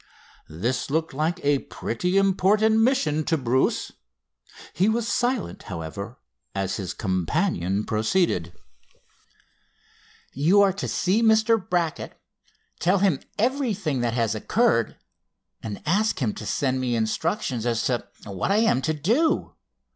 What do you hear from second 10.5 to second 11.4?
are to see